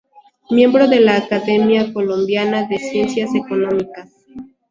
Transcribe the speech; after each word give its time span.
Miembro 0.49 0.87
de 0.87 0.99
la 0.99 1.15
Academia 1.17 1.93
Colombiana 1.93 2.63
de 2.63 2.79
Ciencias 2.79 3.35
Económicas. 3.35 4.09